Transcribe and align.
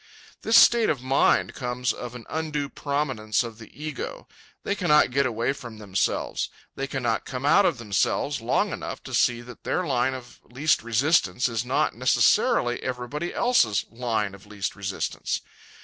This 0.41 0.57
state 0.57 0.89
of 0.89 1.03
mind 1.03 1.53
comes 1.53 1.93
of 1.93 2.15
an 2.15 2.25
undue 2.27 2.69
prominence 2.69 3.43
of 3.43 3.59
the 3.59 3.67
ego. 3.71 4.27
They 4.63 4.73
cannot 4.73 5.11
get 5.11 5.27
away 5.27 5.53
from 5.53 5.77
themselves. 5.77 6.49
They 6.73 6.87
cannot 6.87 7.23
come 7.23 7.45
out 7.45 7.67
of 7.67 7.77
themselves 7.77 8.41
long 8.41 8.73
enough 8.73 9.03
to 9.03 9.13
see 9.13 9.41
that 9.41 9.63
their 9.63 9.85
line 9.85 10.15
of 10.15 10.39
least 10.43 10.81
resistance 10.81 11.47
is 11.47 11.63
not 11.63 11.93
necessarily 11.93 12.81
everybody 12.81 13.31
else's 13.31 13.85
line 13.91 14.33
of 14.33 14.47
least 14.47 14.75
resistance. 14.75 15.41